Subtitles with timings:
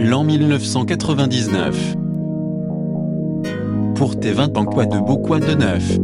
[0.00, 1.96] l'an 1999.
[3.94, 5.98] Pour tes 20 ans, quoi de beau, quoi de neuf.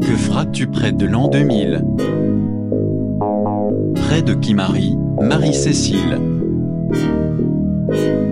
[0.00, 1.84] Que feras-tu près de l'an 2000
[3.94, 6.20] Près de qui Marie, Marie-Cécile.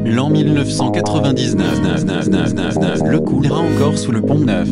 [0.04, 4.70] L'an 1999, le coulera encore sous le pont neuf.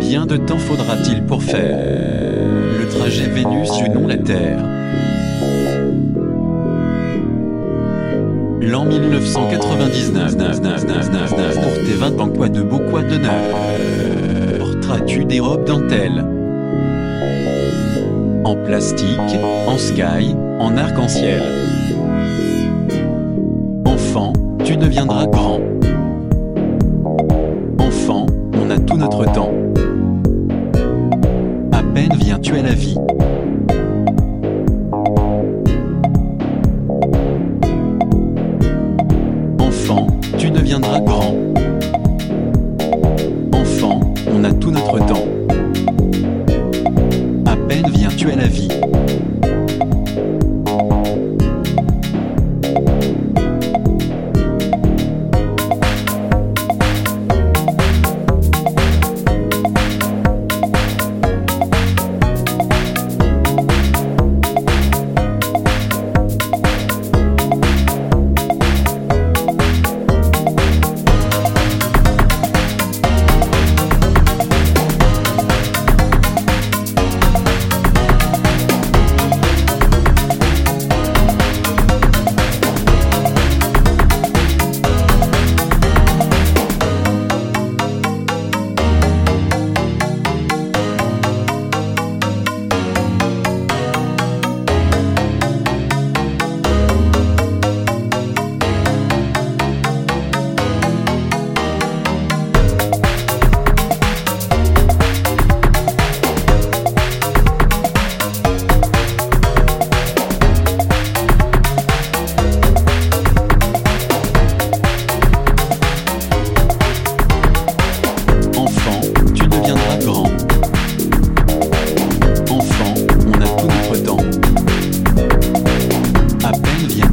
[0.00, 1.78] Bien de temps faudra-t-il pour faire
[2.78, 4.81] le trajet Vénus ou non la Terre.
[8.62, 13.16] L'an 1999, neuf, neuf, neuf, neuf, neuf, pour tes 20 ans de beau quoi de
[13.16, 16.24] neuf Porteras-tu des robes dentelles
[18.44, 19.18] En plastique,
[19.66, 21.42] en sky, en arc-en-ciel
[23.84, 24.32] Enfant,
[24.64, 25.58] tu deviendras grand.
[27.80, 29.50] Enfant, on a tout notre temps.
[31.72, 32.96] À peine viens-tu à la vie.
[40.38, 41.34] Tu deviendras grand.
[43.52, 44.00] Enfant,
[44.32, 45.26] on a tout notre temps.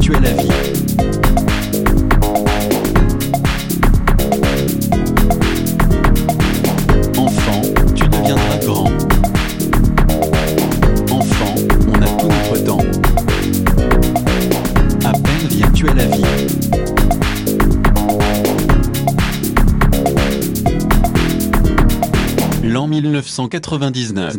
[0.09, 0.49] Viens-tu à la vie.
[7.17, 7.61] Enfant,
[7.95, 8.87] tu deviendras grand.
[11.11, 11.55] Enfant,
[11.87, 12.81] on a tout notre temps.
[15.05, 16.23] À peine viens-tu à la vie.
[22.63, 24.37] L'an 1999.